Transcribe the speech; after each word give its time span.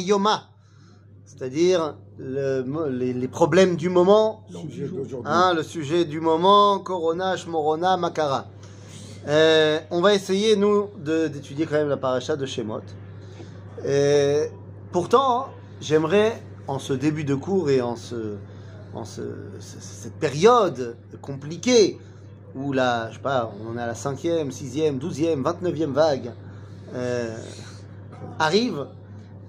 Yoma, 0.00 0.44
c'est-à-dire 1.26 1.96
le- 2.18 2.64
les, 2.90 3.12
les 3.12 3.28
problèmes 3.28 3.74
du 3.74 3.88
moment, 3.88 4.44
Sujet 4.60 4.88
hein, 5.24 5.52
le 5.54 5.62
sujet 5.64 6.04
du 6.04 6.20
moment, 6.20 6.78
Corona, 6.78 7.36
Shmorona, 7.36 7.96
Makara. 7.96 8.46
Euh, 9.26 9.80
on 9.90 10.00
va 10.00 10.14
essayer, 10.14 10.54
nous, 10.56 10.88
d'étudier 10.98 11.66
quand 11.66 11.74
même 11.74 11.88
la 11.88 11.96
paracha 11.96 12.36
de 12.36 12.46
Shemot. 12.46 12.80
Euh, 13.84 14.46
pourtant, 14.92 15.48
j'aimerais, 15.80 16.40
en 16.68 16.78
ce 16.78 16.92
début 16.92 17.24
de 17.24 17.34
cours 17.34 17.68
et 17.68 17.80
en, 17.80 17.96
ce, 17.96 18.36
en 18.94 19.04
ce- 19.04 19.20
ce- 19.58 19.80
cette 19.80 20.14
période 20.20 20.96
compliquée, 21.20 21.98
où 22.54 22.72
la, 22.72 23.10
je 23.10 23.16
sais 23.16 23.22
pas, 23.22 23.52
on 23.68 23.76
est 23.76 23.82
à 23.82 23.86
la 23.88 23.94
cinquième, 23.96 24.52
sixième, 24.52 24.98
douzième, 24.98 25.42
vingt-neuvième 25.42 25.92
vague, 25.92 26.30
euh, 26.94 27.36
arrive, 28.38 28.86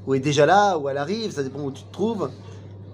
ou 0.08 0.16
est 0.16 0.20
déjà 0.20 0.46
là, 0.46 0.78
ou 0.78 0.90
elle 0.90 0.98
arrive, 0.98 1.32
ça 1.32 1.44
dépend 1.44 1.62
où 1.62 1.72
tu 1.72 1.84
te 1.84 1.94
trouves. 1.94 2.30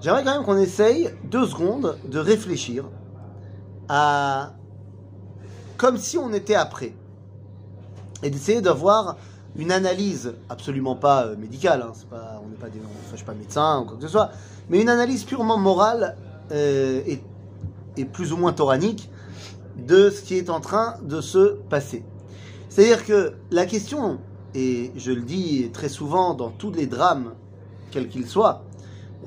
J'aimerais 0.01 0.23
quand 0.23 0.33
même 0.33 0.43
qu'on 0.43 0.57
essaye 0.57 1.09
deux 1.23 1.45
secondes 1.45 1.97
de 2.07 2.19
réfléchir 2.19 2.85
à 3.89 4.53
comme 5.77 5.97
si 5.97 6.17
on 6.17 6.33
était 6.33 6.55
après 6.55 6.93
et 8.23 8.29
d'essayer 8.29 8.61
d'avoir 8.61 9.15
une 9.55 9.71
analyse 9.71 10.33
absolument 10.49 10.95
pas 10.95 11.25
euh, 11.25 11.35
médicale, 11.35 11.83
hein, 11.83 11.91
c'est 11.93 12.09
pas, 12.09 12.41
on 12.43 12.49
n'est 12.49 12.55
pas 12.55 12.69
des, 12.69 12.79
je 13.11 13.15
suis 13.15 13.25
pas 13.25 13.33
médecin 13.33 13.81
ou 13.81 13.85
quoi 13.85 13.97
que 13.97 14.03
ce 14.03 14.07
soit, 14.07 14.31
mais 14.69 14.81
une 14.81 14.89
analyse 14.89 15.23
purement 15.23 15.57
morale 15.57 16.15
euh, 16.51 17.01
et, 17.05 17.21
et 17.95 18.05
plus 18.05 18.33
ou 18.33 18.37
moins 18.37 18.53
toranique 18.53 19.09
de 19.77 20.09
ce 20.09 20.21
qui 20.21 20.37
est 20.37 20.49
en 20.49 20.59
train 20.59 20.95
de 21.01 21.21
se 21.21 21.55
passer. 21.69 22.03
C'est-à-dire 22.69 23.05
que 23.05 23.33
la 23.51 23.65
question, 23.65 24.19
et 24.57 24.91
je 24.95 25.11
le 25.11 25.21
dis 25.21 25.69
très 25.71 25.87
souvent 25.87 26.33
dans 26.33 26.49
tous 26.49 26.71
les 26.71 26.87
drames, 26.87 27.35
quels 27.91 28.09
qu'ils 28.09 28.25
soient, 28.25 28.63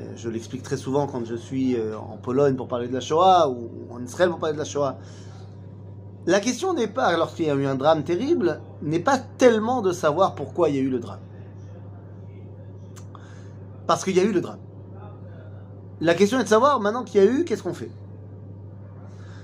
euh, 0.01 0.12
je 0.16 0.29
l'explique 0.29 0.65
très 0.65 0.77
souvent 0.77 1.07
quand 1.07 1.25
je 1.25 1.37
suis 1.37 1.77
euh, 1.77 1.97
en 1.97 2.16
Pologne 2.16 2.57
pour 2.57 2.66
parler 2.66 2.88
de 2.88 2.93
la 2.93 3.01
Shoah 3.01 3.49
ou 3.49 3.71
en 3.93 4.02
Israël 4.02 4.29
pour 4.29 4.41
parler 4.41 4.54
de 4.54 4.59
la 4.59 4.65
Shoah. 4.65 4.99
La 6.27 6.41
question 6.41 6.74
n'est 6.74 6.88
pas, 6.88 7.16
lorsqu'il 7.16 7.46
y 7.46 7.51
a 7.51 7.54
eu 7.54 7.65
un 7.65 7.77
drame 7.77 8.02
terrible, 8.02 8.60
n'est 8.82 8.99
pas 8.99 9.19
tellement 9.19 9.82
de 9.82 9.93
savoir 9.93 10.35
pourquoi 10.35 10.69
il 10.69 10.74
y 10.74 10.79
a 10.79 10.82
eu 10.82 10.91
le 10.91 10.99
drame. 10.99 11.21
Parce 13.87 14.02
qu'il 14.02 14.16
y 14.16 14.21
a 14.21 14.24
eu 14.24 14.32
le 14.32 14.41
drame. 14.41 14.59
La 16.01 16.15
question 16.15 16.41
est 16.41 16.45
de 16.45 16.49
savoir, 16.49 16.80
maintenant 16.80 17.04
qu'il 17.04 17.23
y 17.23 17.24
a 17.24 17.30
eu, 17.30 17.45
qu'est-ce 17.45 17.63
qu'on 17.63 17.74
fait? 17.74 17.91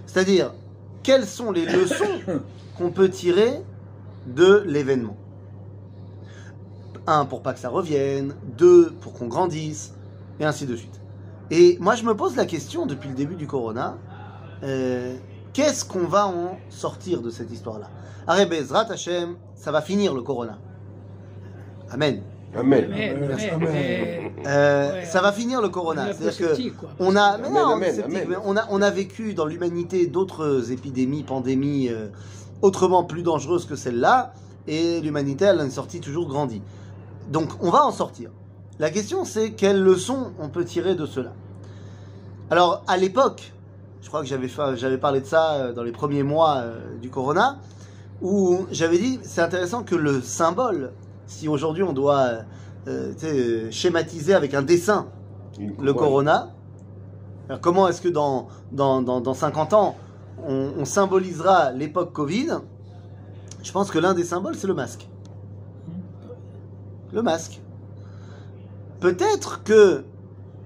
C'est-à-dire, 0.06 0.52
quelles 1.04 1.26
sont 1.26 1.52
les 1.52 1.64
leçons 1.64 2.04
qu'on 2.76 2.90
peut 2.90 3.08
tirer 3.08 3.62
de 4.26 4.64
l'événement? 4.66 5.16
Un, 7.06 7.24
pour 7.24 7.42
pas 7.42 7.52
que 7.52 7.58
ça 7.60 7.68
revienne. 7.68 8.34
Deux, 8.58 8.90
pour 9.00 9.12
qu'on 9.12 9.26
grandisse. 9.28 9.94
Et 10.40 10.44
ainsi 10.44 10.66
de 10.66 10.76
suite. 10.76 11.00
Et 11.50 11.78
moi, 11.80 11.94
je 11.94 12.04
me 12.04 12.14
pose 12.14 12.36
la 12.36 12.44
question 12.46 12.86
depuis 12.86 13.08
le 13.08 13.14
début 13.14 13.36
du 13.36 13.46
Corona. 13.46 13.96
euh, 14.64 15.16
Qu'est-ce 15.52 15.84
qu'on 15.84 16.06
va 16.06 16.26
en 16.26 16.58
sortir 16.68 17.22
de 17.22 17.30
cette 17.30 17.50
histoire-là? 17.50 17.88
Arrête, 18.26 18.50
Bezrat 18.50 18.90
Hashem, 18.90 19.36
ça 19.54 19.70
va 19.72 19.80
finir 19.80 20.12
le 20.12 20.20
Corona. 20.22 20.58
Amen. 21.90 22.22
Amen. 22.54 22.86
Mais, 22.90 23.14
Euh, 24.46 24.92
Ouais, 24.92 25.04
ça 25.04 25.20
va 25.22 25.32
finir 25.32 25.60
le 25.62 25.68
Corona. 25.68 26.10
est 26.10 26.14
C'est-à-dire 26.14 26.72
que 26.72 26.80
quoi. 26.80 26.88
on 26.98 27.14
a, 27.16 27.38
mais 27.38 27.46
Amen, 27.46 27.54
non, 27.54 27.60
on 27.66 27.70
est 27.70 27.74
amen, 27.74 27.94
sceptique, 27.94 28.16
amen. 28.16 28.26
mais 28.30 28.36
on 28.44 28.56
a, 28.56 28.64
on 28.70 28.82
a 28.82 28.90
vécu 28.90 29.34
dans 29.34 29.46
l'humanité 29.46 30.06
d'autres 30.06 30.72
épidémies, 30.72 31.22
pandémies, 31.22 31.88
euh, 31.90 32.08
autrement 32.62 33.04
plus 33.04 33.22
dangereuses 33.22 33.66
que 33.66 33.76
celle-là, 33.76 34.32
et 34.66 35.00
l'humanité, 35.00 35.44
elle 35.46 35.60
a 35.60 35.64
une 35.64 35.70
sortie 35.70 36.00
toujours 36.00 36.28
grandie. 36.28 36.62
Donc, 37.30 37.50
on 37.60 37.70
va 37.70 37.84
en 37.84 37.90
sortir. 37.92 38.30
La 38.78 38.90
question, 38.90 39.24
c'est 39.24 39.52
quelles 39.52 39.82
leçons 39.82 40.32
on 40.38 40.48
peut 40.48 40.64
tirer 40.64 40.94
de 40.94 41.06
cela? 41.06 41.32
Alors, 42.50 42.82
à 42.86 42.96
l'époque, 42.96 43.52
je 44.02 44.08
crois 44.08 44.20
que 44.20 44.26
j'avais 44.26 44.48
fait- 44.48 44.76
j'avais 44.76 44.98
parlé 44.98 45.20
de 45.20 45.26
ça 45.26 45.54
euh, 45.54 45.72
dans 45.72 45.82
les 45.82 45.92
premiers 45.92 46.22
mois 46.22 46.56
euh, 46.58 46.96
du 47.00 47.10
Corona, 47.10 47.58
où 48.22 48.66
j'avais 48.70 48.98
dit, 48.98 49.18
c'est 49.22 49.40
intéressant 49.40 49.82
que 49.82 49.94
le 49.96 50.20
symbole, 50.20 50.92
si 51.26 51.48
aujourd'hui 51.48 51.82
on 51.82 51.92
doit 51.92 52.28
euh, 52.86 53.70
schématiser 53.70 54.34
avec 54.34 54.54
un 54.54 54.62
dessin 54.62 55.06
le 55.80 55.92
corona. 55.94 56.50
Alors, 57.48 57.60
comment 57.60 57.88
est-ce 57.88 58.00
que 58.00 58.08
dans, 58.08 58.46
dans, 58.72 59.02
dans, 59.02 59.20
dans 59.20 59.34
50 59.34 59.72
ans, 59.72 59.96
on, 60.46 60.72
on 60.78 60.84
symbolisera 60.84 61.72
l'époque 61.72 62.12
Covid? 62.12 62.58
Je 63.62 63.72
pense 63.72 63.90
que 63.90 63.98
l'un 63.98 64.14
des 64.14 64.24
symboles, 64.24 64.54
c'est 64.54 64.66
le 64.68 64.74
masque. 64.74 65.08
Le 67.16 67.22
masque. 67.22 67.62
Peut-être 69.00 69.62
que 69.62 70.04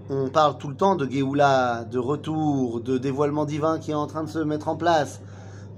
on 0.08 0.30
parle 0.30 0.58
tout 0.58 0.66
le 0.66 0.74
temps 0.74 0.96
de 0.96 1.08
Géoula, 1.08 1.84
de 1.84 1.98
retour, 2.00 2.80
de 2.80 2.98
dévoilement 2.98 3.44
divin 3.44 3.78
qui 3.78 3.92
est 3.92 3.94
en 3.94 4.08
train 4.08 4.24
de 4.24 4.28
se 4.28 4.40
mettre 4.40 4.66
en 4.66 4.74
place. 4.74 5.20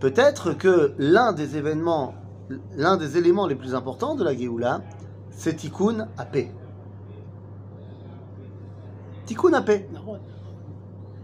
Peut-être 0.01 0.55
que 0.55 0.95
l'un 0.97 1.35
des 1.35 1.59
événements, 1.59 2.15
l'un 2.75 2.97
des 2.97 3.19
éléments 3.19 3.47
les 3.47 3.55
plus 3.55 3.75
importants 3.75 4.15
de 4.15 4.25
la 4.25 4.35
Géoula, 4.35 4.81
c'est 5.31 5.57
Tikkun 5.57 6.09
à 6.17 6.25
paix. 6.25 6.51
Tikkun 9.27 9.53
à 9.53 9.61
paix. 9.61 9.91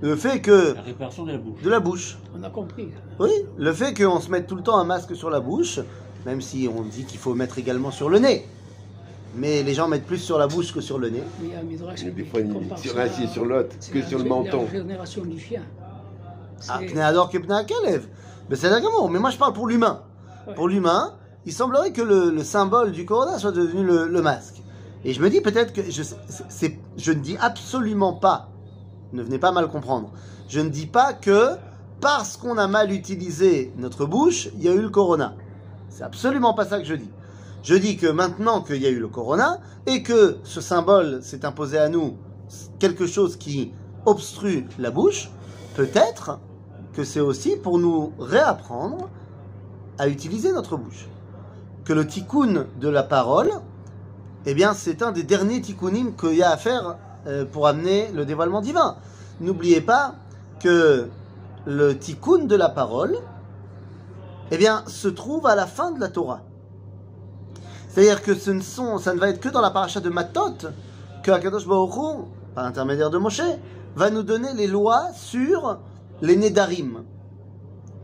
Le 0.02 0.14
fait 0.14 0.42
que 0.42 0.74
La 0.74 0.82
réparation 0.82 1.24
de 1.24 1.32
la 1.32 1.38
bouche. 1.38 1.62
de 1.62 1.70
la 1.70 1.80
bouche. 1.80 2.18
On 2.38 2.42
a 2.42 2.50
compris. 2.50 2.90
Oui, 3.18 3.30
le 3.56 3.72
fait 3.72 3.94
qu'on 3.94 4.20
se 4.20 4.30
mette 4.30 4.46
tout 4.46 4.56
le 4.56 4.62
temps 4.62 4.76
un 4.76 4.84
masque 4.84 5.16
sur 5.16 5.30
la 5.30 5.40
bouche, 5.40 5.80
même 6.26 6.42
si 6.42 6.68
on 6.68 6.82
dit 6.82 7.06
qu'il 7.06 7.18
faut 7.18 7.34
mettre 7.34 7.56
également 7.56 7.90
sur 7.90 8.10
le 8.10 8.18
nez. 8.18 8.44
Mais 9.38 9.62
les 9.62 9.74
gens 9.74 9.88
mettent 9.88 10.06
plus 10.06 10.18
sur 10.18 10.38
la 10.38 10.46
bouche 10.48 10.72
que 10.74 10.80
sur 10.80 10.98
le 10.98 11.10
nez. 11.10 11.22
Mais 11.40 11.48
il 11.48 11.52
y 11.52 11.56
a 11.56 11.60
un 11.60 11.62
midrash 11.62 12.04
Mais 12.04 12.10
des 12.10 12.24
fois, 12.24 12.40
il 12.40 12.52
compare 12.52 12.78
est 12.78 12.82
sur 12.82 12.96
l'un, 12.96 13.08
c'est 13.08 13.26
sur 13.28 13.44
l'autre, 13.44 13.76
c'est 13.78 13.92
que 13.92 14.02
sur 14.02 14.18
le 14.18 14.24
menton. 14.24 14.64
La 14.64 14.70
génération 14.78 15.24
du 15.24 15.38
chien. 15.38 15.62
Ah, 16.68 16.78
C'est- 16.80 16.86
Pneador 16.86 17.30
que 17.30 17.38
Pneakalev. 17.38 18.06
Mais 18.50 18.56
c'est 18.56 18.70
d'accord, 18.70 19.08
mais 19.10 19.18
moi 19.18 19.30
je 19.30 19.36
parle 19.38 19.52
pour 19.52 19.66
l'humain. 19.68 20.02
Ouais. 20.46 20.54
Pour 20.54 20.68
l'humain, 20.68 21.14
il 21.46 21.52
semblerait 21.52 21.92
que 21.92 22.02
le, 22.02 22.30
le 22.30 22.42
symbole 22.42 22.92
du 22.92 23.04
corona 23.04 23.38
soit 23.38 23.52
devenu 23.52 23.84
le, 23.84 24.06
le 24.08 24.22
masque. 24.22 24.62
Et 25.04 25.12
je 25.12 25.22
me 25.22 25.30
dis 25.30 25.40
peut-être 25.40 25.72
que 25.72 25.82
je, 25.88 26.02
c'est, 26.48 26.78
je 26.96 27.12
ne 27.12 27.20
dis 27.20 27.36
absolument 27.40 28.14
pas, 28.14 28.48
ne 29.12 29.22
venez 29.22 29.38
pas 29.38 29.52
mal 29.52 29.68
comprendre, 29.68 30.10
je 30.48 30.58
ne 30.60 30.68
dis 30.70 30.86
pas 30.86 31.12
que 31.12 31.50
parce 32.00 32.36
qu'on 32.36 32.58
a 32.58 32.66
mal 32.66 32.90
utilisé 32.90 33.72
notre 33.76 34.06
bouche, 34.06 34.48
il 34.56 34.62
y 34.64 34.68
a 34.68 34.72
eu 34.72 34.80
le 34.80 34.88
corona. 34.88 35.34
C'est 35.90 36.02
absolument 36.02 36.54
pas 36.54 36.64
ça 36.64 36.78
que 36.78 36.84
je 36.84 36.94
dis. 36.94 37.10
Je 37.62 37.74
dis 37.74 37.96
que 37.96 38.06
maintenant 38.06 38.62
qu'il 38.62 38.80
y 38.80 38.86
a 38.86 38.90
eu 38.90 39.00
le 39.00 39.08
corona 39.08 39.60
et 39.86 40.02
que 40.02 40.38
ce 40.44 40.60
symbole 40.60 41.22
s'est 41.22 41.44
imposé 41.44 41.78
à 41.78 41.88
nous, 41.88 42.16
quelque 42.78 43.06
chose 43.06 43.36
qui 43.36 43.72
obstrue 44.06 44.66
la 44.78 44.90
bouche, 44.90 45.30
peut-être 45.74 46.38
que 46.92 47.04
c'est 47.04 47.20
aussi 47.20 47.56
pour 47.56 47.78
nous 47.78 48.12
réapprendre 48.18 49.08
à 49.98 50.08
utiliser 50.08 50.52
notre 50.52 50.76
bouche. 50.76 51.08
Que 51.84 51.92
le 51.92 52.06
tikkun 52.06 52.66
de 52.80 52.88
la 52.88 53.02
parole, 53.02 53.50
eh 54.46 54.54
bien, 54.54 54.72
c'est 54.72 55.02
un 55.02 55.12
des 55.12 55.24
derniers 55.24 55.60
tikkunim 55.60 56.14
qu'il 56.16 56.34
y 56.34 56.42
a 56.42 56.50
à 56.50 56.56
faire 56.56 56.96
euh, 57.26 57.44
pour 57.44 57.66
amener 57.66 58.08
le 58.14 58.24
dévoilement 58.24 58.60
divin. 58.60 58.96
N'oubliez 59.40 59.80
pas 59.80 60.14
que 60.60 61.08
le 61.66 61.98
tikkun 61.98 62.44
de 62.44 62.56
la 62.56 62.68
parole, 62.68 63.16
eh 64.50 64.56
bien, 64.56 64.84
se 64.86 65.08
trouve 65.08 65.46
à 65.46 65.54
la 65.54 65.66
fin 65.66 65.90
de 65.90 66.00
la 66.00 66.08
Torah. 66.08 66.42
C'est-à-dire 67.98 68.22
que 68.22 68.50
ne 68.52 68.60
ça 69.00 69.12
ne 69.12 69.18
va 69.18 69.28
être 69.28 69.40
que 69.40 69.48
dans 69.48 69.60
la 69.60 69.72
paracha 69.72 69.98
de 69.98 70.08
Matot 70.08 70.68
que 71.24 71.32
Akadosh 71.32 71.66
Baruch 71.66 72.28
par 72.54 72.62
l'intermédiaire 72.62 73.10
de 73.10 73.18
Moshe, 73.18 73.42
va 73.96 74.10
nous 74.10 74.22
donner 74.22 74.54
les 74.54 74.68
lois 74.68 75.08
sur 75.16 75.80
les 76.22 76.36
Nédarim. 76.36 77.02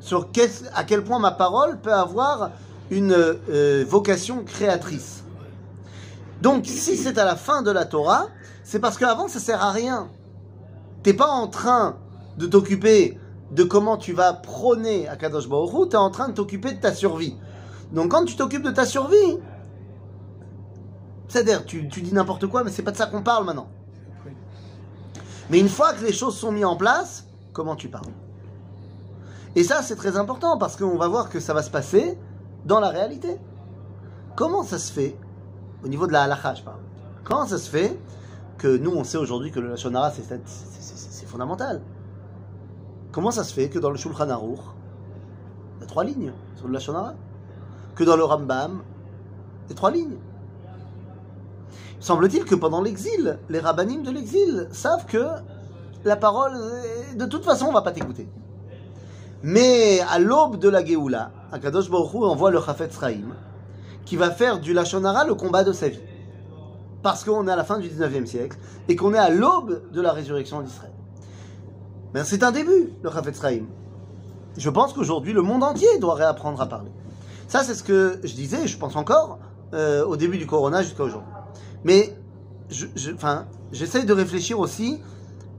Sur 0.00 0.30
à 0.74 0.82
quel 0.82 1.04
point 1.04 1.20
ma 1.20 1.30
parole 1.30 1.78
peut 1.80 1.92
avoir 1.92 2.50
une 2.90 3.12
euh, 3.12 3.84
vocation 3.86 4.42
créatrice. 4.42 5.22
Donc, 6.42 6.66
si 6.66 6.96
c'est 6.96 7.16
à 7.16 7.24
la 7.24 7.36
fin 7.36 7.62
de 7.62 7.70
la 7.70 7.84
Torah, 7.84 8.26
c'est 8.64 8.80
parce 8.80 8.98
qu'avant, 8.98 9.28
ça 9.28 9.38
sert 9.38 9.62
à 9.62 9.70
rien. 9.70 10.08
T'es 11.04 11.14
pas 11.14 11.28
en 11.28 11.46
train 11.46 11.98
de 12.36 12.46
t'occuper 12.46 13.16
de 13.52 13.62
comment 13.62 13.96
tu 13.96 14.12
vas 14.12 14.32
prôner 14.32 15.06
à 15.06 15.14
Kadosh 15.14 15.48
Baruch 15.48 15.72
Hu, 15.72 15.88
t'es 15.88 15.96
en 15.96 16.10
train 16.10 16.30
de 16.30 16.34
t'occuper 16.34 16.72
de 16.72 16.80
ta 16.80 16.92
survie. 16.92 17.36
Donc, 17.92 18.10
quand 18.10 18.24
tu 18.24 18.34
t'occupes 18.34 18.64
de 18.64 18.72
ta 18.72 18.86
survie, 18.86 19.38
c'est-à-dire, 21.34 21.64
tu, 21.66 21.88
tu 21.88 22.00
dis 22.00 22.14
n'importe 22.14 22.46
quoi, 22.46 22.62
mais 22.62 22.70
c'est 22.70 22.82
pas 22.84 22.92
de 22.92 22.96
ça 22.96 23.06
qu'on 23.06 23.24
parle 23.24 23.44
maintenant. 23.44 23.66
Mais 25.50 25.58
une 25.58 25.68
fois 25.68 25.92
que 25.92 26.04
les 26.04 26.12
choses 26.12 26.36
sont 26.38 26.52
mises 26.52 26.64
en 26.64 26.76
place, 26.76 27.26
comment 27.52 27.74
tu 27.74 27.88
parles? 27.88 28.12
Et 29.56 29.64
ça, 29.64 29.82
c'est 29.82 29.96
très 29.96 30.16
important 30.16 30.58
parce 30.58 30.76
qu'on 30.76 30.96
va 30.96 31.08
voir 31.08 31.28
que 31.28 31.40
ça 31.40 31.52
va 31.52 31.64
se 31.64 31.70
passer 31.70 32.16
dans 32.64 32.78
la 32.78 32.88
réalité. 32.90 33.36
Comment 34.36 34.62
ça 34.62 34.78
se 34.78 34.92
fait, 34.92 35.16
au 35.84 35.88
niveau 35.88 36.06
de 36.06 36.12
la 36.12 36.22
halakha, 36.22 36.54
je 36.54 36.62
parle, 36.62 36.78
comment 37.24 37.46
ça 37.46 37.58
se 37.58 37.68
fait 37.68 37.98
que 38.56 38.68
nous, 38.76 38.92
on 38.92 39.02
sait 39.02 39.18
aujourd'hui 39.18 39.50
que 39.50 39.58
le 39.58 39.70
Lashon 39.70 39.92
Hara, 39.92 40.12
c'est- 40.12 41.26
fondamental? 41.26 41.82
Comment 43.10 43.32
ça 43.32 43.42
se 43.42 43.52
fait 43.52 43.68
que 43.68 43.80
dans 43.80 43.90
le 43.90 43.96
Shulchan 43.96 44.30
Aruch, 44.30 44.60
il 45.78 45.80
y 45.80 45.82
a 45.82 45.86
trois 45.86 46.04
lignes 46.04 46.32
sur 46.54 46.68
le 46.68 46.74
Lashon 46.74 46.94
Hara 46.94 47.14
Que 47.96 48.04
dans 48.04 48.16
le 48.16 48.22
Rambam, 48.22 48.82
il 49.66 49.70
y 49.70 49.72
a 49.72 49.74
trois 49.76 49.90
lignes 49.90 50.16
Semble-t-il 52.00 52.44
que 52.44 52.54
pendant 52.54 52.82
l'exil, 52.82 53.38
les 53.48 53.60
rabbinim 53.60 54.02
de 54.02 54.10
l'exil 54.10 54.68
savent 54.72 55.06
que 55.06 55.24
la 56.04 56.16
parole, 56.16 56.52
de 57.16 57.24
toute 57.26 57.44
façon, 57.44 57.66
on 57.66 57.72
va 57.72 57.82
pas 57.82 57.92
t'écouter. 57.92 58.28
Mais 59.42 60.00
à 60.10 60.18
l'aube 60.18 60.58
de 60.58 60.68
la 60.68 60.84
Géoula, 60.84 61.30
Akadosh 61.52 61.90
Baruch 61.90 62.14
envoie 62.14 62.50
le 62.50 62.60
Chafetz 62.60 62.98
Chaim, 62.98 63.34
qui 64.04 64.16
va 64.16 64.30
faire 64.30 64.60
du 64.60 64.72
Lachonara 64.72 65.24
le 65.24 65.34
combat 65.34 65.64
de 65.64 65.72
sa 65.72 65.88
vie. 65.88 66.00
Parce 67.02 67.24
qu'on 67.24 67.46
est 67.46 67.52
à 67.52 67.56
la 67.56 67.64
fin 67.64 67.78
du 67.78 67.88
19e 67.88 68.26
siècle 68.26 68.58
et 68.88 68.96
qu'on 68.96 69.12
est 69.12 69.18
à 69.18 69.30
l'aube 69.30 69.90
de 69.92 70.00
la 70.00 70.12
résurrection 70.12 70.62
d'Israël. 70.62 70.92
Mais 72.14 72.24
c'est 72.24 72.42
un 72.42 72.52
début, 72.52 72.90
le 73.02 73.10
Chafetz 73.10 73.40
Chaim. 73.40 73.64
Je 74.56 74.70
pense 74.70 74.92
qu'aujourd'hui, 74.92 75.32
le 75.32 75.42
monde 75.42 75.64
entier 75.64 75.98
doit 75.98 76.14
réapprendre 76.14 76.60
à 76.60 76.66
parler. 76.68 76.90
Ça, 77.48 77.62
c'est 77.62 77.74
ce 77.74 77.82
que 77.82 78.20
je 78.22 78.34
disais, 78.34 78.66
je 78.66 78.78
pense 78.78 78.96
encore, 78.96 79.38
euh, 79.74 80.04
au 80.04 80.16
début 80.16 80.38
du 80.38 80.46
Corona 80.46 80.82
jusqu'à 80.82 81.02
aujourd'hui. 81.02 81.30
Mais 81.84 82.16
je, 82.70 82.86
j'essaye 83.72 84.06
de 84.06 84.12
réfléchir 84.12 84.58
aussi 84.58 85.00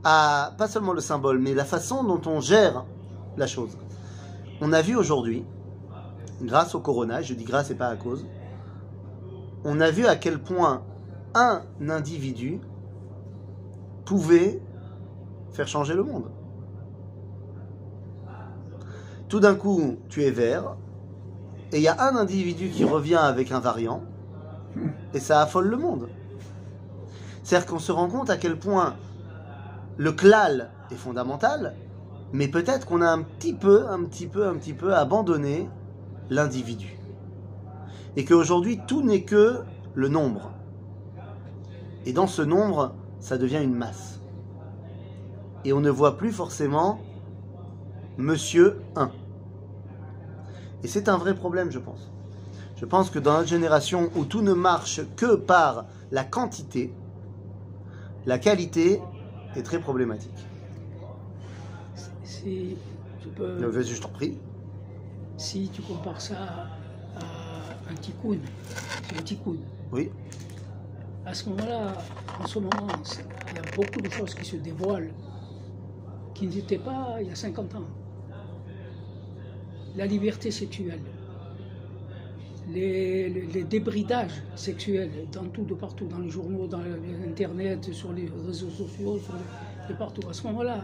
à 0.04 0.54
pas 0.57 0.68
seulement 0.68 0.94
le 0.94 1.01
symbole, 1.01 1.39
mais 1.39 1.54
la 1.54 1.66
façon 1.66 2.04
dont 2.04 2.22
on 2.25 2.39
gère 2.39 2.86
la 3.38 3.48
chose. 3.48 3.77
On 4.62 4.74
a 4.74 4.81
vu 4.81 4.95
aujourd'hui, 4.95 5.45
grâce 6.42 6.75
au 6.75 6.80
Corona, 6.80 7.22
je 7.22 7.33
dis 7.33 7.44
grâce 7.44 7.72
et 7.72 7.75
pas 7.75 7.88
à 7.88 7.95
cause, 7.95 8.25
on 9.63 9.80
a 9.81 9.89
vu 9.92 10.06
à 10.06 10.16
quel 10.16 10.39
point 10.39 10.83
un 11.33 11.63
individu 11.89 12.62
pouvait 14.06 14.62
faire 15.51 15.68
changer 15.68 15.94
le 15.94 16.04
monde. 16.04 16.30
Tout 19.28 19.39
d'un 19.39 19.56
coup, 19.56 19.98
tu 20.07 20.24
es 20.24 20.31
vert, 20.31 20.75
et 21.71 21.78
il 21.78 21.83
y 21.83 21.88
a 21.88 22.00
un 22.00 22.16
individu 22.16 22.69
qui 22.69 22.86
revient 22.86 23.16
avec 23.16 23.51
un 23.51 23.60
variant, 23.60 24.04
et 25.15 25.19
ça 25.19 25.41
affole 25.41 25.67
le 25.67 25.77
monde. 25.77 26.09
C'est-à-dire 27.41 27.67
qu'on 27.67 27.79
se 27.79 27.91
rend 27.91 28.09
compte 28.09 28.29
à 28.29 28.38
quel 28.38 28.59
point 28.59 28.95
le 29.97 30.12
klal 30.12 30.71
est 30.91 30.95
fondamental, 30.95 31.73
mais 32.33 32.50
peut-être 32.50 32.85
qu'on 32.85 33.01
a 33.01 33.07
un 33.07 33.21
petit 33.23 33.53
peu, 33.53 33.88
un 33.88 34.03
petit 34.03 34.27
peu, 34.27 34.45
un 34.45 34.56
petit 34.56 34.73
peu 34.73 34.94
abandonné 34.94 35.69
l'individu. 36.29 37.00
Et 38.17 38.25
qu'aujourd'hui, 38.25 38.81
tout 38.88 39.01
n'est 39.03 39.23
que 39.23 39.62
le 39.94 40.09
nombre. 40.09 40.51
Et 42.06 42.11
dans 42.11 42.27
ce 42.27 42.41
nombre, 42.41 42.94
ça 43.19 43.38
devient 43.38 43.63
une 43.63 43.73
masse. 43.73 44.19
Et 45.63 45.71
on 45.71 45.79
ne 45.79 45.89
voit 45.89 46.18
plus 46.18 46.31
forcément 46.31 47.00
Monsieur 48.18 48.81
1. 48.95 49.11
Et 50.83 50.88
c'est 50.88 51.09
un 51.09 51.18
vrai 51.18 51.35
problème, 51.35 51.71
je 51.71 51.79
pense. 51.79 52.11
Je 52.75 52.86
pense 52.86 53.10
que 53.10 53.19
dans 53.19 53.33
notre 53.33 53.48
génération 53.48 54.10
où 54.16 54.25
tout 54.25 54.42
ne 54.42 54.54
marche 54.54 55.01
que 55.16 55.36
par 55.36 55.86
la 56.12 56.24
quantité, 56.24 56.94
la 58.25 58.38
qualité 58.38 59.01
est 59.56 59.63
très 59.63 59.80
problématique. 59.80 60.45
Si 62.24 62.75
je 63.24 63.30
peux, 63.30 63.66
vas-y, 63.66 63.95
je 63.95 64.01
t'en 64.01 64.10
prie. 64.10 64.38
si 65.38 65.69
tu 65.69 65.81
compares 65.81 66.22
ça 66.22 66.36
à 67.16 67.92
un 67.92 67.95
tikkun, 67.95 68.39
c'est 69.07 69.18
un 69.18 69.21
tikkun. 69.21 69.57
Oui. 69.92 70.12
À 71.25 71.33
ce 71.33 71.50
moment-là, 71.50 71.94
en 72.39 72.48
ce 72.48 72.60
moment, 72.60 72.88
il 73.51 73.56
y 73.56 73.60
a 73.60 73.75
beaucoup 73.75 74.01
de 74.01 74.10
choses 74.10 74.33
qui 74.36 74.45
se 74.45 74.57
dévoilent 74.57 75.12
qui 76.36 76.48
n'étaient 76.48 76.78
pas 76.78 77.18
il 77.21 77.28
y 77.30 77.31
a 77.31 77.36
50 77.36 77.75
ans. 77.75 77.88
La 79.95 80.06
liberté 80.06 80.51
sexuelle, 80.51 81.00
les, 82.67 83.29
les- 83.29 83.45
les 83.47 83.63
débridages 83.63 84.31
sexuels 84.56 85.12
dans 85.31 85.45
tout, 85.45 85.63
de 85.63 85.73
partout, 85.75 86.07
dans 86.07 86.19
les 86.19 86.29
journaux, 86.29 86.67
dans 86.67 86.81
Internet, 87.27 87.94
sur 87.94 88.12
les 88.13 88.27
réseaux 88.47 88.69
sociaux, 88.69 89.19
sur 89.19 89.33
les- 89.33 89.94
de 89.94 89.94
partout. 89.97 90.21
À 90.29 90.33
ce 90.33 90.45
moment-là, 90.47 90.83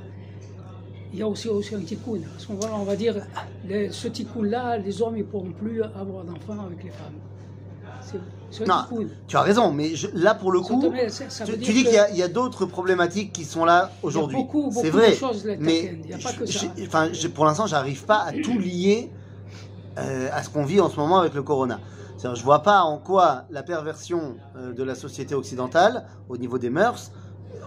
il 1.12 1.20
y 1.20 1.22
a 1.22 1.28
aussi, 1.28 1.50
aussi 1.50 1.76
un 1.76 1.82
tikkun. 1.82 2.22
À 2.36 2.40
ce 2.40 2.52
moment-là, 2.52 2.74
on 2.78 2.84
va 2.86 2.96
dire, 2.96 3.16
les- 3.64 3.92
ce 3.92 4.08
tikkun-là, 4.08 4.78
les 4.78 5.02
hommes 5.02 5.18
ne 5.18 5.24
pourront 5.24 5.52
plus 5.52 5.82
avoir 5.84 6.24
d'enfants 6.24 6.66
avec 6.66 6.84
les 6.84 6.92
femmes. 6.92 7.20
C'est 8.00 8.68
Non, 8.68 8.84
tikkun. 8.90 9.08
tu 9.28 9.36
as 9.38 9.42
raison, 9.42 9.72
mais 9.72 9.96
je- 9.96 10.08
là 10.14 10.36
pour 10.36 10.52
le 10.52 10.60
coup, 10.62 10.82
te 10.82 10.88
met- 10.88 11.10
ça- 11.10 11.30
ça 11.30 11.46
tu, 11.46 11.56
dis 11.58 11.84
qu'il 11.84 11.94
y 11.94 12.22
a, 12.24 12.28
d'autres 12.28 12.66
problématiques 12.66 13.34
qui 13.34 13.46
sont 13.46 13.66
là 13.66 13.92
aujourd'hui. 14.04 14.38
C'est 14.72 14.84
de 14.88 14.90
vrai, 14.90 15.14
choses, 15.14 15.46
mais 15.60 15.82
Taken, 15.82 16.02
il 16.04 16.10
y 16.10 16.14
a 16.14 16.18
pas 16.18 16.34
que 16.34 16.46
je- 16.46 16.52
ça. 16.52 16.74
je- 16.78 16.84
enfin, 16.86 17.10
je- 17.14 17.28
pour 17.28 17.46
l'instant, 17.46 17.68
j'arrive 17.68 18.04
pas 18.06 18.24
à 18.24 18.34
tout 18.34 18.58
lier 18.60 19.14
euh, 19.98 20.30
à 20.34 20.44
ce 20.44 20.50
qu'on 20.50 20.64
vit 20.66 20.80
en 20.82 20.90
ce 20.90 20.98
moment 20.98 21.20
avec 21.20 21.34
le 21.34 21.44
corona. 21.44 21.80
C'est-à-dire, 22.18 22.36
je 22.40 22.44
vois 22.46 22.62
pas 22.64 22.82
en 22.82 22.98
quoi 22.98 23.44
la 23.50 23.64
perversion 23.64 24.36
euh, 24.56 24.74
de 24.74 24.84
la 24.84 24.96
société 24.96 25.34
occidentale, 25.36 26.06
au 26.30 26.38
niveau 26.38 26.58
des 26.58 26.70
mœurs, 26.70 27.12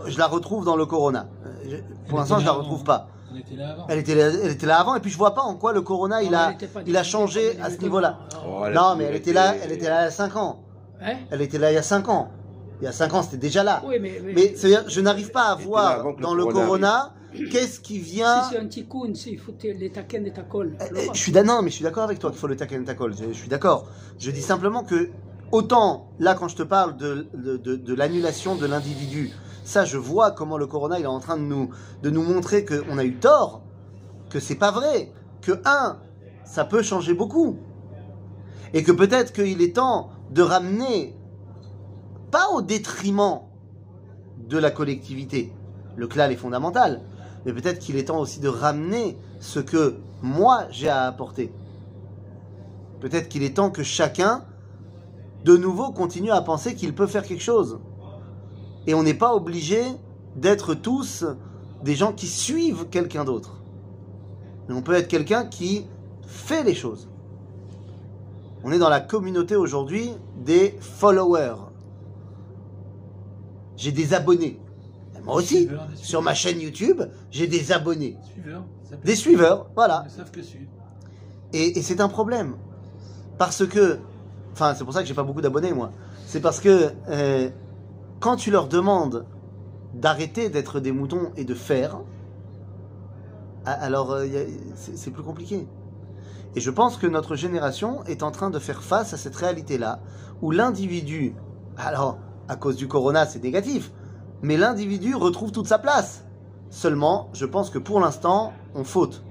je 0.07 0.19
la 0.19 0.27
retrouve 0.27 0.65
dans 0.65 0.77
le 0.77 0.87
corona. 0.87 1.27
Euh, 1.47 1.51
je- 1.65 1.77
pour 2.09 2.13
Elle 2.13 2.17
l'instant, 2.19 2.39
je 2.39 2.47
la 2.47 2.53
retrouve 2.53 2.75
avant. 2.77 2.85
pas. 2.85 3.09
On 3.33 3.37
était 3.37 3.57
là 3.57 3.71
avant. 3.73 3.87
Elle 3.89 3.99
était, 3.99 4.15
là, 4.15 4.27
elle 4.45 4.51
était 4.53 4.67
là 4.67 4.79
avant, 4.79 4.95
et 4.95 5.01
puis 5.01 5.11
je 5.11 5.19
vois 5.19 5.35
pas 5.35 5.43
en 5.43 5.55
quoi 5.57 5.73
le 5.73 5.81
corona, 5.83 6.23
il 6.23 6.35
a, 6.35 6.53
elle 6.61 6.69
il 6.87 6.97
a 6.97 7.03
changé 7.03 7.59
à 7.61 7.69
ce 7.71 7.79
niveau-là. 7.79 8.19
Oh, 8.47 8.63
elle 8.67 8.75
Non, 8.75 8.95
mais 8.97 9.05
elle 9.05 9.17
était 9.17 9.33
là, 9.33 9.55
elle 9.63 9.73
était 9.73 9.89
là 9.89 10.03
il 10.03 10.05
y 10.05 10.09
a 10.09 10.11
5 10.13 10.37
ans. 10.37 10.61
hein 11.03 11.15
Elle 11.31 11.43
était 11.43 11.59
là 11.59 11.73
il 11.73 11.75
y 11.75 11.79
a 11.79 11.83
5 11.83 12.09
ans. 12.09 12.29
Il 12.81 12.85
y 12.85 12.87
a 12.89 12.93
5 12.93 13.13
ans, 13.15 13.23
c'était 13.23 13.37
déjà 13.39 13.65
là. 13.65 13.83
Oui, 13.87 13.97
mais, 14.01 14.21
mais, 14.23 14.33
Mais 14.35 14.55
c'est-à-dire, 14.57 14.85
je 14.89 15.01
n'arrive 15.01 15.31
pas 15.33 15.47
à 15.47 15.55
voir 15.57 16.05
dans 16.21 16.35
le 16.35 16.45
corona 16.45 16.67
corona 16.67 17.13
qu'est-ce 17.51 17.81
qui 17.81 17.99
vient. 17.99 18.43
si 18.45 18.51
c'est 18.55 18.59
un 18.59 18.67
tikkun, 18.67 19.15
si, 19.15 19.33
il 19.33 19.39
faut 19.39 19.53
les 19.63 19.91
taken 19.91 20.27
et 20.27 20.33
ta 20.33 20.43
colle. 20.43 20.77
Eh, 20.97 21.09
Je 21.13 21.19
suis 21.19 21.33
d'accord, 21.33 21.63
mais 21.63 21.71
je 21.71 21.75
suis 21.77 21.85
d'accord 21.85 22.05
avec 22.05 22.19
toi 22.19 22.31
qu'il 22.31 22.39
faut 22.39 22.47
le 22.47 22.57
taken 22.57 22.85
takol. 22.85 23.15
Je, 23.17 23.25
je 23.29 23.33
suis 23.33 23.49
d'accord. 23.49 23.87
Je 24.19 24.31
dis 24.31 24.43
simplement 24.43 24.83
que 24.85 25.11
autant 25.53 26.09
là 26.19 26.35
quand 26.35 26.49
je 26.49 26.57
te 26.57 26.63
parle 26.63 26.97
de, 26.97 27.29
de, 27.35 27.57
de- 27.57 27.77
de 27.77 27.95
l'annulation 27.95 28.57
de 28.57 28.67
l'individu, 28.67 29.31
ça 29.65 29.85
je 29.85 29.97
vois 29.99 30.31
comment 30.33 30.59
le 30.59 30.67
corona 30.67 30.99
il 30.99 31.05
est 31.05 31.07
en 31.07 31.21
train 31.21 31.37
de 31.37 31.43
nous 31.43 31.71
de 32.03 32.11
nous 32.11 32.23
montrer 32.23 32.65
qu'on 32.65 32.99
a 32.99 33.05
eu 33.05 33.15
tort, 33.17 33.63
que 34.31 34.41
c'est 34.41 34.57
pas 34.57 34.71
vrai, 34.71 35.13
que 35.43 35.53
un 35.65 35.99
ça 36.45 36.65
peut 36.65 36.83
changer 36.83 37.15
beaucoup 37.15 37.57
et 38.73 38.83
que 38.83 38.93
peut-être 38.93 39.33
qu'il 39.33 39.63
est 39.63 39.75
temps 39.77 40.11
de 40.31 40.43
ramener 40.43 41.15
pas 42.31 42.49
au 42.53 42.63
détriment 42.63 43.41
de 44.49 44.59
la 44.59 44.71
collectivité. 44.71 45.53
Le 45.97 46.09
clan 46.09 46.29
est 46.29 46.37
fondamental, 46.37 47.01
mais 47.45 47.53
peut-être 47.53 47.79
qu'il 47.79 47.97
est 47.97 48.05
temps 48.05 48.21
aussi 48.21 48.41
de 48.41 48.49
ramener 48.49 49.19
ce 49.41 49.61
que 49.61 49.97
moi 50.23 50.65
j'ai 50.71 50.89
à 50.89 51.03
apporter. 51.03 51.53
Peut-être 53.01 53.29
qu'il 53.29 53.43
est 53.43 53.57
temps 53.57 53.71
que 53.71 53.83
chacun, 53.83 54.45
de 55.45 55.57
nouveau, 55.57 55.93
continue 55.93 56.31
à 56.31 56.41
penser 56.41 56.75
qu'il 56.75 56.95
peut 56.95 57.07
faire 57.07 57.23
quelque 57.23 57.43
chose. 57.43 57.81
Et 58.87 58.95
on 58.95 59.03
n'est 59.03 59.15
pas 59.15 59.35
obligé 59.35 59.83
d'être 60.37 60.75
tous 60.75 61.25
des 61.83 61.95
gens 61.95 62.13
qui 62.13 62.27
suivent 62.27 62.87
quelqu'un 62.89 63.25
d'autre. 63.25 63.61
Mais 64.69 64.75
on 64.75 64.83
peut 64.83 64.95
être 64.95 65.09
quelqu'un 65.09 65.45
qui 65.45 65.87
fait 66.27 66.65
les 66.65 66.75
choses. 66.75 67.11
On 68.63 68.73
est 68.73 68.79
dans 68.79 68.89
la 68.89 69.01
communauté 69.01 69.57
aujourd'hui 69.57 70.11
des 70.43 70.77
followers. 70.81 71.57
J'ai 73.77 73.93
des 73.93 74.15
abonnés. 74.15 74.59
Moi 75.25 75.37
aussi, 75.37 75.69
sur 75.95 76.23
ma 76.23 76.35
chaîne 76.35 76.61
YouTube, 76.61 77.03
j'ai 77.31 77.47
des 77.47 77.73
abonnés. 77.73 78.19
Suiveurs. 78.33 78.65
Des 79.05 79.17
suiveurs, 79.17 79.71
voilà. 79.75 80.05
Ils 80.07 80.11
savent 80.11 80.31
que 80.31 80.43
suivre. 80.43 80.71
Et, 81.53 81.79
et 81.79 81.83
c'est 81.83 82.01
un 82.01 82.09
problème. 82.09 82.57
Parce 83.39 83.67
que, 83.67 83.99
enfin, 84.53 84.75
c'est 84.75 84.85
pour 84.85 84.93
ça 84.93 85.01
que 85.01 85.09
j'ai 85.09 85.15
pas 85.15 85.23
beaucoup 85.23 85.41
d'abonnés, 85.41 85.73
moi. 85.73 85.91
C'est 86.27 86.41
parce 86.41 86.61
que 86.61 86.93
euh, 87.09 87.49
quand 88.21 88.37
tu 88.37 88.51
leur 88.51 88.69
demandes 88.69 89.27
d'arrêter 89.95 90.49
d'être 90.49 90.81
des 90.81 90.93
moutons 90.93 91.31
et 91.37 91.45
de 91.45 91.55
faire, 91.55 92.01
alors 93.65 94.13
euh, 94.13 94.27
c'est 94.75 95.11
plus 95.11 95.23
compliqué. 95.23 95.67
Et 96.57 96.61
je 96.61 96.71
pense 96.71 96.97
que 96.97 97.07
notre 97.07 97.37
génération 97.37 98.05
est 98.05 98.23
en 98.23 98.31
train 98.31 98.51
de 98.51 98.59
faire 98.59 98.83
face 98.83 99.15
à 99.15 99.17
cette 99.17 99.37
réalité-là, 99.37 100.01
où 100.43 100.51
l'individu, 100.51 101.35
alors 101.77 102.19
à 102.49 102.57
cause 102.57 102.77
du 102.77 102.89
corona 102.89 103.27
c'est 103.27 103.43
négatif, 103.43 103.91
mais 104.45 104.57
l'individu 104.57 105.15
retrouve 105.15 105.51
toute 105.53 105.67
sa 105.67 105.79
place. 105.79 106.25
Seulement, 106.71 107.31
je 107.33 107.47
pense 107.47 107.71
que 107.71 107.79
pour 107.79 107.99
l'instant, 108.01 108.53
on 108.75 108.85
faute 108.85 109.23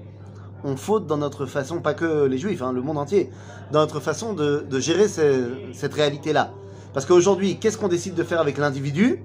on 0.66 0.76
faute 0.76 1.06
dans 1.06 1.18
notre 1.18 1.44
façon, 1.44 1.80
pas 1.80 1.92
que 1.92 2.24
les 2.24 2.38
juifs, 2.38 2.62
hein, 2.62 2.72
le 2.72 2.80
monde 2.80 2.96
entier, 2.96 3.30
dans 3.70 3.80
notre 3.80 4.00
façon 4.00 4.32
de, 4.32 4.66
gérer 4.80 5.08
ce- 5.08 5.56
cette 5.74 5.92
réalité-là. 5.92 6.52
Parce 6.94 7.04
qu'aujourd'hui, 7.04 7.58
qu'est-ce 7.58 7.76
qu'on 7.76 7.88
décide 7.88 8.14
de 8.14 8.22
faire 8.22 8.40
avec 8.40 8.56
l'individu 8.56 9.22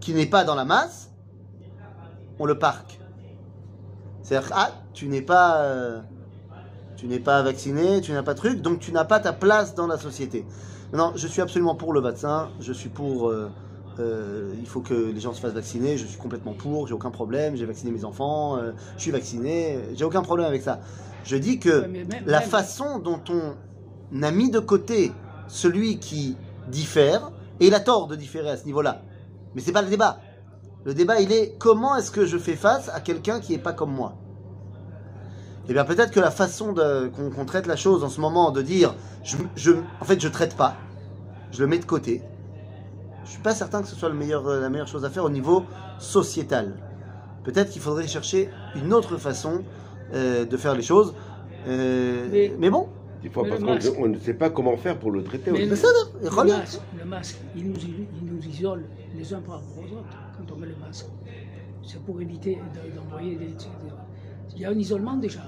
qui 0.00 0.14
n'est 0.14 0.26
pas 0.26 0.42
dans 0.42 0.56
la 0.56 0.64
masse? 0.64 1.12
On 2.40 2.44
le 2.44 2.58
parque. 2.58 2.98
C'est-à-dire, 4.22 4.50
ah, 4.52 4.70
tu 4.94 5.06
n'es 5.06 5.22
pas, 5.22 5.58
euh, 5.58 6.00
tu 6.96 7.06
n'es 7.06 7.20
pas 7.20 7.40
vacciné, 7.42 8.00
tu 8.00 8.10
n'as 8.10 8.24
pas 8.24 8.34
truc, 8.34 8.60
donc 8.60 8.80
tu 8.80 8.90
n'as 8.90 9.04
pas 9.04 9.20
ta 9.20 9.32
place 9.32 9.76
dans 9.76 9.86
la 9.86 9.96
société. 9.96 10.44
Non, 10.92 11.12
je 11.14 11.28
suis 11.28 11.40
absolument 11.40 11.76
pour 11.76 11.92
le 11.92 12.00
vaccin, 12.00 12.48
je 12.58 12.72
suis 12.72 12.88
pour... 12.88 13.28
euh, 13.28 13.48
euh, 14.00 14.52
il 14.58 14.66
faut 14.66 14.80
que 14.80 14.94
les 14.94 15.20
gens 15.20 15.32
se 15.32 15.40
fassent 15.40 15.52
vacciner, 15.52 15.96
je 15.96 16.06
suis 16.06 16.18
complètement 16.18 16.52
pour, 16.52 16.86
j'ai 16.86 16.94
aucun 16.94 17.10
problème, 17.10 17.56
j'ai 17.56 17.64
vacciné 17.66 17.92
mes 17.92 18.04
enfants, 18.04 18.56
euh, 18.56 18.72
je 18.96 19.02
suis 19.02 19.10
vacciné, 19.10 19.78
j'ai 19.94 20.04
aucun 20.04 20.22
problème 20.22 20.46
avec 20.46 20.62
ça. 20.62 20.80
Je 21.24 21.36
dis 21.36 21.58
que 21.58 21.80
Ouais, 21.82 21.88
mais 21.88 22.04
même- 22.04 22.24
la 22.26 22.40
même- 22.40 22.48
façon 22.48 22.98
dont 22.98 23.20
on 23.30 24.22
a 24.22 24.30
mis 24.30 24.50
de 24.50 24.58
côté 24.60 25.12
celui 25.48 25.98
qui 25.98 26.36
diffère, 26.68 27.30
Et 27.60 27.68
il 27.68 27.74
a 27.74 27.78
tort 27.80 28.08
de 28.08 28.16
différer 28.16 28.50
à 28.50 28.56
ce 28.56 28.64
niveau-là. 28.66 29.02
Mais 29.54 29.60
c'est 29.62 29.70
pas 29.70 29.82
le 29.82 29.88
débat. 29.88 30.18
Le 30.84 30.92
débat, 30.92 31.20
il 31.20 31.30
est 31.30 31.54
comment 31.56 31.94
est-ce 31.96 32.10
que 32.10 32.26
je 32.26 32.36
fais 32.36 32.56
face 32.56 32.88
à 32.92 32.98
quelqu'un 33.00 33.38
qui 33.38 33.54
est 33.54 33.58
pas 33.58 33.72
comme 33.72 33.92
moi? 33.92 34.14
Eh 35.68 35.72
bien, 35.72 35.84
peut-être 35.84 36.10
que 36.10 36.18
la 36.20 36.32
façon 36.32 36.74
qu'on 36.74 37.44
traite 37.44 37.66
la 37.68 37.76
chose 37.76 38.02
en 38.02 38.08
ce 38.08 38.20
moment, 38.20 38.50
de 38.50 38.60
dire, 38.60 38.94
je, 39.22 39.36
je- 39.54 39.72
en 40.00 40.04
fait, 40.04 40.20
je 40.20 40.26
traite 40.28 40.56
pas, 40.56 40.74
je 41.52 41.60
le 41.60 41.68
mets 41.68 41.78
de 41.78 41.84
côté. 41.84 42.22
Je 43.24 43.30
suis 43.30 43.42
pas 43.42 43.54
certain 43.54 43.82
que 43.82 43.88
ce 43.88 43.96
soit 43.96 44.08
le 44.08 44.14
meilleur, 44.14 44.46
euh, 44.46 44.60
la 44.60 44.68
meilleure 44.68 44.86
chose 44.88 45.04
à 45.04 45.10
faire 45.10 45.24
au 45.24 45.30
niveau 45.30 45.64
sociétal. 45.98 46.74
Peut-être 47.44 47.70
qu'il 47.70 47.82
faudrait 47.82 48.06
chercher 48.06 48.50
une 48.76 48.92
autre 48.92 49.16
façon 49.16 49.62
euh, 50.12 50.44
de 50.44 50.56
faire 50.56 50.74
les 50.74 50.82
choses. 50.82 51.14
Euh, 51.66 52.28
mais, 52.30 52.52
Mais- 52.58 52.70
bon, 52.70 52.88
Des 53.22 53.30
fois, 53.30 53.42
Mais 53.44 53.48
parce 53.50 53.60
le 53.62 53.66
qu'on 53.66 53.74
masque. 53.74 53.92
on 54.00 54.08
ne 54.08 54.18
sait 54.18 54.34
pas 54.34 54.50
comment 54.50 54.76
faire 54.76 54.98
pour 54.98 55.10
le 55.10 55.22
traiter. 55.24 55.50
Mais 55.50 55.60
aussi. 55.60 55.70
le- 55.70 55.76
ça, 55.76 55.88
Le 56.22 56.30
masque, 56.44 56.80
le 56.98 57.04
masque, 57.06 57.36
il 57.56 57.70
nous, 57.70 57.76
il 57.78 58.26
nous 58.34 58.42
isole 58.46 58.84
les 59.16 59.32
uns 59.32 59.40
par 59.40 59.54
rapport 59.56 59.78
aux 59.78 59.92
autres 59.98 60.08
quand 60.36 60.54
on 60.54 60.58
met 60.58 60.66
le 60.66 60.76
masque. 60.76 61.06
C'est 61.82 62.00
pour 62.02 62.20
éviter 62.20 62.56
de- 62.56 62.96
d'envoyer 63.00 63.36
des, 63.36 63.46
des- 63.46 63.54
Il 64.56 64.60
y 64.60 64.64
a 64.66 64.70
un 64.70 64.74
isolement 64.78 65.16
déjà, 65.16 65.40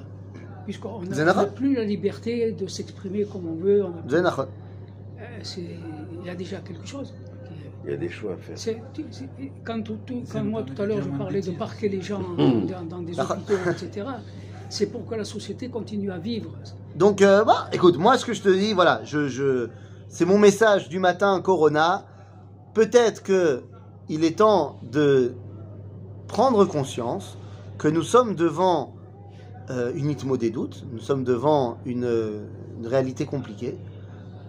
puisqu'on 0.64 1.02
n'a 1.02 1.14
Zenara. 1.14 1.42
on 1.42 1.44
n'a 1.44 1.50
plus 1.52 1.74
la 1.74 1.84
liberté 1.84 2.52
de 2.52 2.66
s'exprimer 2.66 3.24
comme 3.26 3.46
on 3.46 3.54
veut. 3.56 3.84
on 3.84 3.88
a-. 3.88 4.02
Euh, 5.20 5.24
Il 6.22 6.26
y 6.26 6.30
a 6.30 6.34
déjà 6.34 6.58
quelque 6.60 6.86
chose. 6.86 7.12
Il 7.86 7.92
y 7.92 7.94
a 7.94 7.98
des 7.98 8.08
choix 8.10 8.32
à 8.32 8.36
faire. 8.36 8.58
c'est- 8.58 8.82
tu- 8.92 9.06
c'est- 9.10 9.28
Quand, 9.64 9.80
tout- 9.82 9.98
tout- 10.04 10.22
Ça 10.24 10.38
quand 10.40 10.44
nous 10.44 10.50
moi 10.50 10.62
tout 10.64 10.80
à 10.82 10.86
l'heure 10.86 11.00
je 11.02 11.08
parlais 11.10 11.40
de 11.40 11.52
parquer 11.52 11.88
les 11.88 12.02
gens 12.02 12.20
Mmh. 12.36 12.66
dans, 12.66 12.84
dans 12.96 13.02
des 13.02 13.14
D'accord. 13.14 13.36
hôpitaux, 13.36 13.70
etc., 13.70 14.06
c'est 14.68 14.86
pour 14.86 15.06
que 15.06 15.14
la 15.14 15.24
société 15.24 15.68
continue 15.68 16.10
à 16.10 16.18
vivre. 16.18 16.50
Donc, 16.96 17.22
euh, 17.22 17.44
bah, 17.44 17.68
écoute, 17.72 17.96
moi, 17.98 18.18
ce 18.18 18.24
que 18.24 18.32
je 18.32 18.42
te 18.42 18.48
dis, 18.48 18.72
voilà, 18.72 19.00
je, 19.04 19.28
je, 19.28 19.68
c'est 20.08 20.24
mon 20.24 20.38
message 20.38 20.88
du 20.88 20.98
matin, 20.98 21.40
Corona. 21.40 22.04
Peut-être 22.74 23.22
que 23.22 23.62
il 24.08 24.24
est 24.24 24.38
temps 24.38 24.78
de 24.82 25.34
prendre 26.26 26.64
conscience 26.64 27.38
que 27.78 27.86
nous 27.86 28.02
sommes 28.02 28.34
devant 28.34 28.94
euh, 29.70 29.92
une 29.94 30.10
itmo 30.10 30.36
des 30.36 30.50
doutes, 30.50 30.84
nous 30.92 30.98
sommes 31.00 31.22
devant 31.22 31.78
une, 31.86 32.08
une 32.80 32.86
réalité 32.86 33.24
compliquée. 33.26 33.78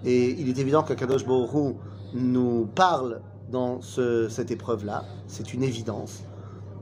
Et 0.06 0.30
il 0.40 0.50
est 0.50 0.58
évident 0.60 0.82
qu'Akadosh 0.84 1.24
Hu 1.24 1.74
nous 2.20 2.68
parle 2.76 3.22
dans 3.52 3.82
ce- 3.82 4.28
cette 4.30 4.52
épreuve-là. 4.52 5.06
C'est 5.28 5.54
une 5.54 5.64
évidence. 5.64 6.24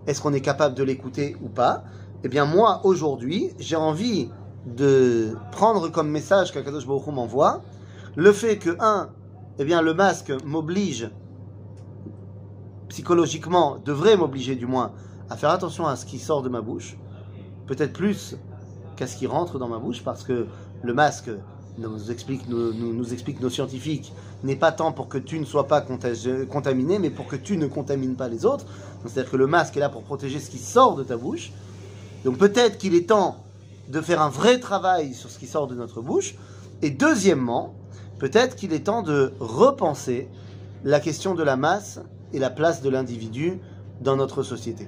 Est-ce 0.08 0.22
qu'on 0.22 0.34
est 0.34 0.42
capable 0.42 0.76
de 0.76 0.84
l'écouter 0.84 1.36
ou 1.42 1.50
pas? 1.50 1.84
Eh 2.24 2.28
bien, 2.28 2.46
moi, 2.46 2.82
aujourd'hui, 2.84 3.52
j'ai 3.60 3.76
envie 3.76 4.30
de 4.66 5.36
prendre 5.52 5.90
comme 5.90 6.10
message 6.10 6.52
qu'Akadosh 6.52 6.88
Baruch 6.88 7.08
m'envoie 7.08 7.62
le 8.16 8.32
fait 8.32 8.58
que, 8.58 8.76
un, 8.80 9.10
eh 9.60 9.66
bien, 9.66 9.82
le 9.82 9.94
masque 9.94 10.32
m'oblige, 10.44 11.12
psychologiquement, 12.90 13.78
devrait 13.84 14.18
m'obliger 14.18 14.56
du 14.56 14.66
moins, 14.66 14.92
à 15.30 15.38
faire 15.38 15.50
attention 15.50 15.86
à 15.86 15.96
ce 15.96 16.06
qui 16.06 16.18
sort 16.20 16.42
de 16.42 16.50
ma 16.50 16.62
bouche, 16.62 16.98
peut-être 17.68 17.94
plus 17.94 18.38
qu'à 18.96 19.08
ce 19.08 19.18
qui 19.18 19.28
rentre 19.28 19.60
dans 19.60 19.68
ma 19.68 19.80
bouche, 19.80 20.04
parce 20.04 20.24
que 20.24 20.48
le 20.82 20.94
masque, 20.94 21.30
nous 21.78 22.12
explique, 22.12 22.48
nous, 22.48 22.74
nous, 22.74 23.14
explique 23.14 23.42
nos 23.42 23.50
scientifiques, 23.50 24.14
n'est 24.44 24.56
pas 24.56 24.72
tant 24.72 24.92
pour 24.92 25.10
que 25.10 25.18
tu 25.18 25.40
ne 25.40 25.46
sois 25.46 25.68
pas 25.68 25.82
contaminé, 25.82 27.00
mais 27.00 27.10
pour 27.10 27.28
que 27.28 27.36
tu 27.36 27.58
ne 27.58 27.68
contamines 27.68 28.16
pas 28.16 28.28
les 28.28 28.46
autres. 28.46 28.66
C'est-à-dire 29.06 29.32
que 29.32 29.38
le 29.38 29.48
masque 29.48 29.76
est 29.78 29.82
là 29.82 29.90
pour 29.90 30.04
protéger 30.04 30.40
ce 30.40 30.50
qui 30.50 30.58
sort 30.58 30.96
de 30.96 31.04
ta 31.04 31.18
bouche. 31.18 31.52
Donc 32.24 32.38
peut-être 32.38 32.78
qu'il 32.78 32.96
est 32.96 33.10
temps 33.10 33.38
de 33.90 34.02
faire 34.02 34.22
un 34.22 34.30
vrai 34.30 34.60
travail 34.60 35.14
sur 35.14 35.30
ce 35.30 35.38
qui 35.38 35.48
sort 35.48 35.68
de 35.68 35.76
notre 35.76 36.02
bouche. 36.02 36.36
Et 36.82 36.90
deuxièmement, 36.90 37.74
peut-être 38.20 38.56
qu'il 38.56 38.74
est 38.74 38.86
temps 38.86 39.02
de 39.02 39.34
repenser 39.40 40.28
la 40.84 41.00
question 41.00 41.36
de 41.36 41.44
la 41.44 41.56
masse 41.56 42.00
et 42.34 42.40
la 42.40 42.50
place 42.50 42.82
de 42.82 42.90
l'individu 42.90 43.60
dans 44.02 44.16
notre 44.16 44.44
société. 44.44 44.88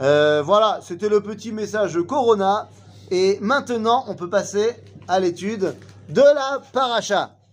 Euh, 0.00 0.42
voilà, 0.44 0.80
c'était 0.82 1.08
le 1.08 1.20
petit 1.20 1.52
message 1.52 1.98
Corona. 2.06 2.68
Et 3.10 3.38
maintenant, 3.40 4.04
on 4.06 4.14
peut 4.14 4.30
passer 4.30 4.76
à 5.08 5.18
l'étude 5.18 5.74
de 6.12 6.34
la 6.34 6.60
paracha. 6.72 7.39